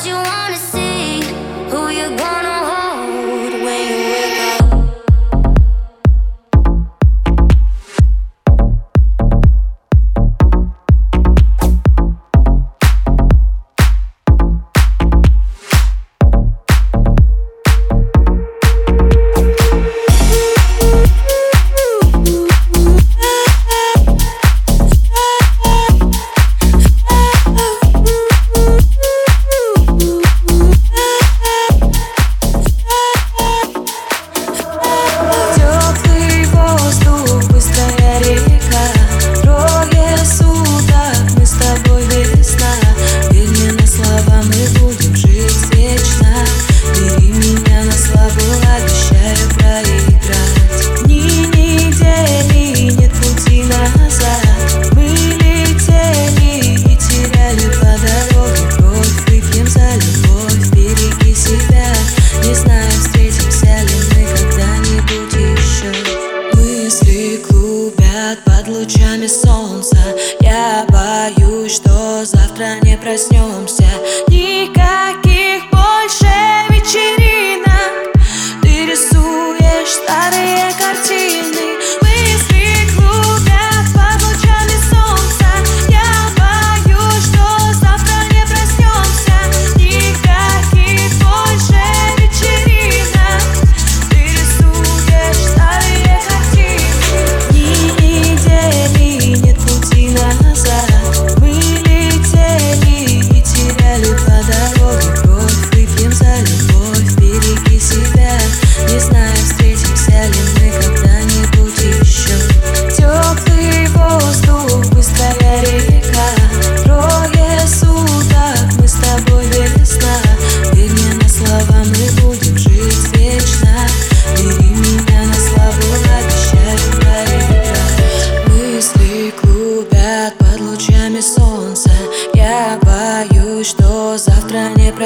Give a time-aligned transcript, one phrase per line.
[0.00, 0.49] what you want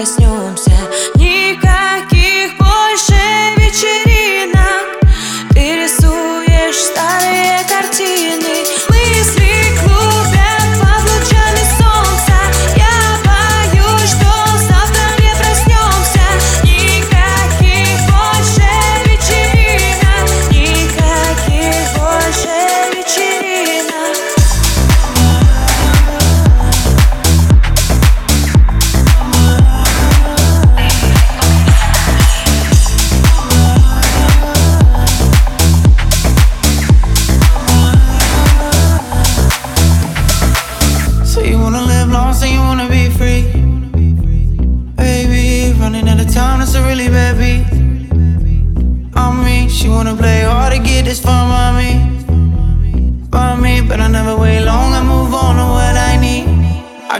[0.04, 0.33] проснется.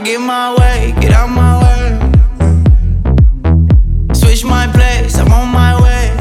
[0.05, 1.97] get my way, get out my way.
[4.13, 6.11] Switch my place, I'm on my way.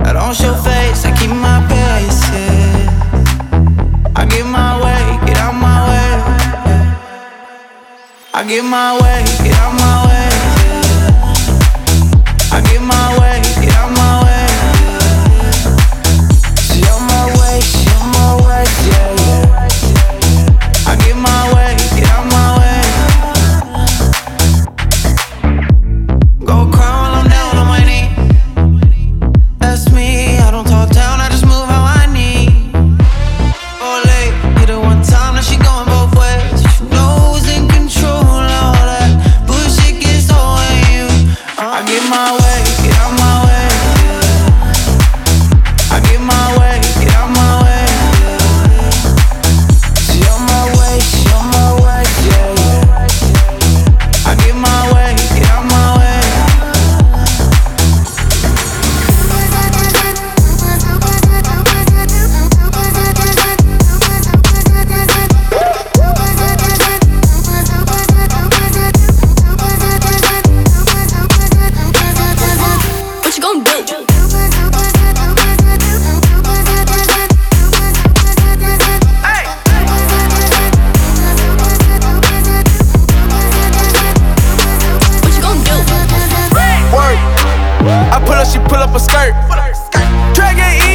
[0.00, 2.20] I don't show face, I keep my pace.
[2.34, 2.90] Yeah.
[4.16, 6.10] I get my way, get out my way.
[8.34, 9.87] I get my way, get out my way.
[88.48, 89.34] she pull up a skirt.
[90.34, 90.87] Drag it.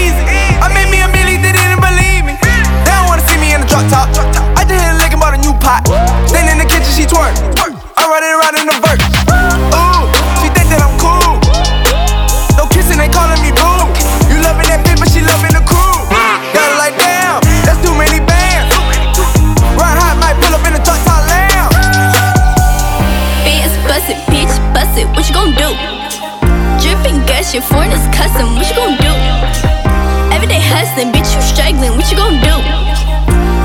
[31.83, 32.55] struggling, what you gon' do?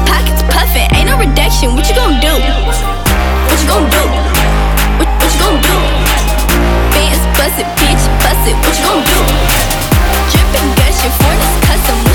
[0.07, 2.33] Pockets puffin', ain't no reduction, what you gon' do?
[3.47, 4.03] What you gon' do?
[4.99, 5.77] What, what you gon' do?
[6.95, 9.21] Fans bust it, bitch, bust it, what you gon' do?
[10.31, 12.08] Drippin' gushin', for this custom,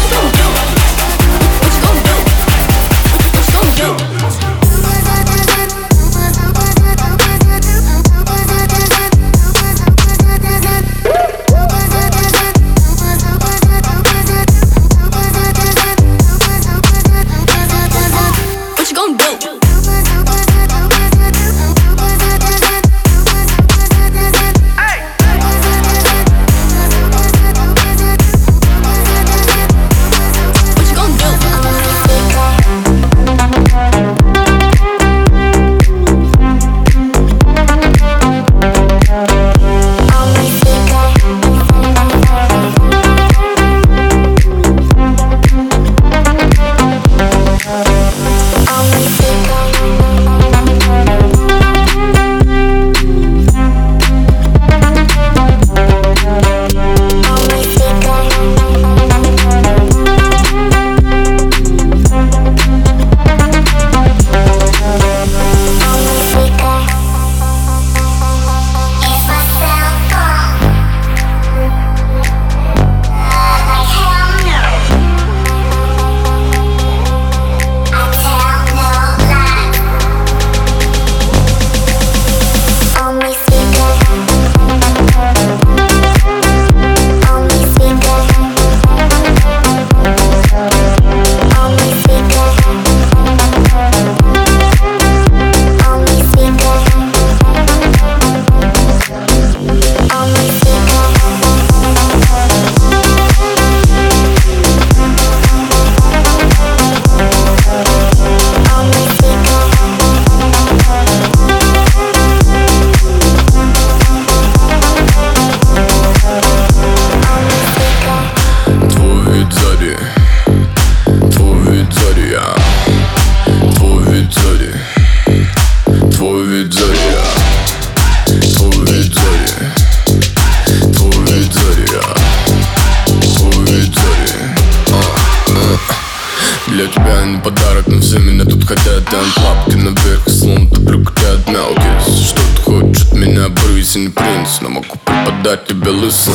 [144.62, 146.34] Но могу преподать тебе лысым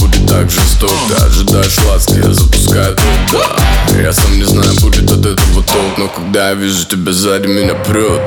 [0.00, 3.56] Будет так жестоко, ожидаешь ласки, я запускаю туда.
[4.02, 7.74] Я сам не знаю, будет от этого толк Но когда я вижу тебя сзади, меня
[7.74, 8.20] прет.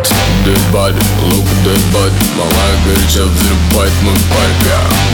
[0.46, 2.12] Dead body, look dead body.
[2.38, 4.64] Малая горяча взрывает мой парк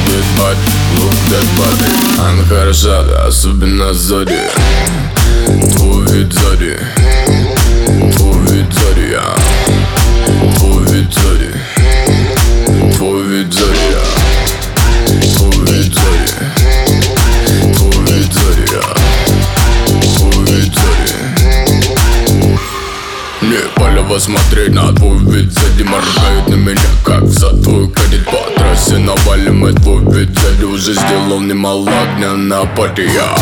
[0.07, 0.57] Dead body,
[0.97, 2.27] look dead body.
[2.27, 4.39] Она хороша, да, особенно сзади.
[5.75, 6.77] Твой вид сзади.
[8.15, 9.35] Твой вид сзади, я.
[10.55, 11.72] Твой вид сзади
[13.03, 14.01] Твой вид сзади, я
[15.35, 16.29] Твой вид сзади
[17.75, 18.81] Твой вид сзади, я
[20.15, 21.17] Твой вид сзади
[23.41, 28.23] Не полево смотреть на твой вид сзади Моргают на меня, как за твой кредит.
[28.23, 33.11] По трассе Навалим и твой вид сзади Уже сделал немало огня на паре.
[33.13, 33.35] Я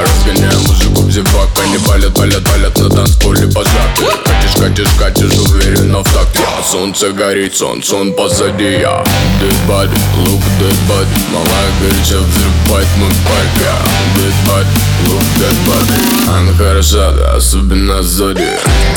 [0.00, 4.31] разгоняю музыку в зевак Они палят, палят, палят на танцполе пожаты
[4.62, 6.38] Катишь, катишь, уверенно в такте
[6.70, 9.02] Солнце горит, сон, сон позади я.
[9.40, 13.74] Dead body, look dead body Малая горяча взрывает мой парк Я
[14.14, 14.78] Dead body,
[15.08, 18.46] look dead body Она хороша, да, особенно сзади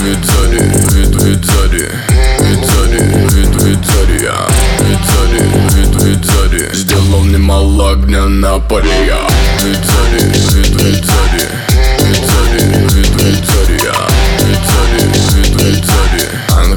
[0.01, 0.61] Вид сзади,
[0.93, 1.89] вид, вид сзади
[2.41, 3.01] Вид сзади,
[3.33, 4.47] вид, вид сзади я.
[4.85, 5.41] Вид сзади,
[5.73, 9.27] вид, вид сзади Сделал немало огня на поле я.
[9.63, 11.74] Вид сзади, вид, Вид сзади,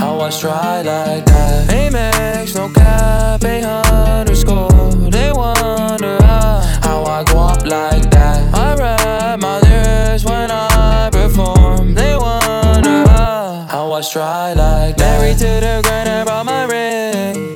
[0.00, 1.68] how I try like that.
[1.68, 3.62] Amex, no cap, a
[4.20, 8.54] underscore They wonder how, how I go up like that.
[8.54, 11.92] I rap my lyrics when I perform.
[11.92, 15.20] They wonder how, how I try like that.
[15.20, 17.54] Married to the grind, I brought my ring.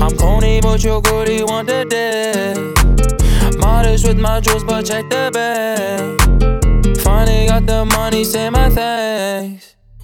[0.00, 3.56] I'm corny, but you're good, you want the dick.
[3.60, 6.98] Modest with my jewels, but check the bag.
[7.02, 9.67] Finally got the money, say my thanks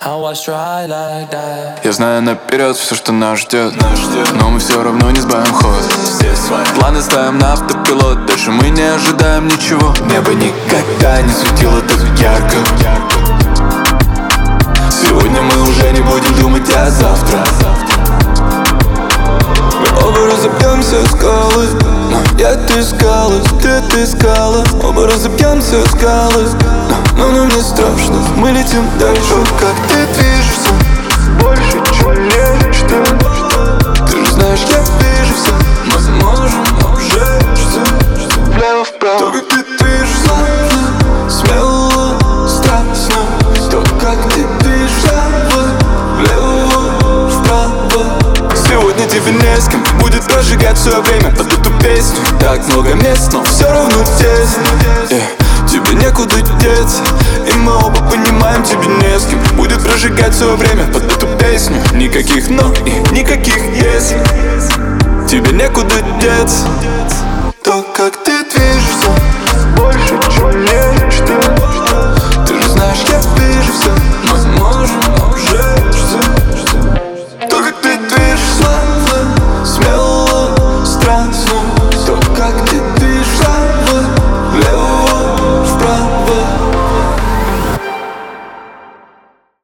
[0.00, 1.80] How I try like that.
[1.82, 3.74] Я знаю наперед все, что нас ждет
[4.34, 5.82] Но мы все равно не сбавим ход.
[6.78, 8.24] Планы ставим на автопилот.
[8.26, 9.92] Дальше мы не ожидаем ничего.
[10.06, 12.56] Небо никогда не светило так ярко.
[14.88, 17.44] Сегодня мы уже не будем думать о завтра.
[19.80, 21.66] Мы оба разобьемся в скалы.
[22.12, 26.77] Но я ты скалы, ты ты скала Оба разобьемся в скалы
[27.16, 29.34] Но, нам не страшно, мы летим дальше.
[29.60, 30.70] Как ты движешься
[31.40, 32.96] больше, чем нечто
[34.10, 35.54] Ты же знаешь, я вижу все
[35.86, 37.82] Мы можем обжечься.
[38.46, 40.32] Влево-вправо То, как ты движешься
[41.28, 43.22] Смело, страстно.
[43.70, 45.14] То, как ты движешься
[46.18, 48.02] Влево-вправо
[48.54, 51.30] Сегодня тебе не с кем Будет прожигать все время.
[51.30, 52.18] Под эту песню.
[52.40, 54.62] Так много мест, но все равно тесно
[55.10, 55.37] yeah.
[55.88, 57.02] Тебе некуда деться
[57.48, 59.38] И мы оба понимаем, тебе не с кем.
[59.56, 61.80] Будет прожигать свое время под эту песню.
[61.94, 64.22] Никаких но и никаких если
[65.28, 66.66] Тебе некуда деться.
[67.62, 68.37] То, как ты